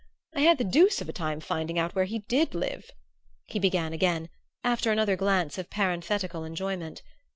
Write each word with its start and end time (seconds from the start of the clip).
I 0.33 0.39
had 0.39 0.57
the 0.57 0.63
deuce 0.63 0.99
of 0.99 1.09
a 1.09 1.13
time 1.13 1.39
finding 1.39 1.77
out 1.77 1.93
where 1.93 2.05
he 2.05 2.21
did 2.27 2.55
live," 2.55 2.89
he 3.45 3.59
began 3.59 3.93
again, 3.93 4.29
after 4.63 4.91
another 4.91 5.15
glance 5.15 5.59
of 5.59 5.69
parenthetical 5.69 6.43
enjoyment. 6.43 7.03